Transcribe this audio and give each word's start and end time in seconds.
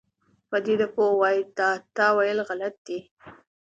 پدیده 0.49 0.87
پوه 0.93 1.11
وایي 1.21 1.41
دا 1.57 1.69
تاویل 1.97 2.39
غلط 2.49 2.75
دی. 2.87 2.99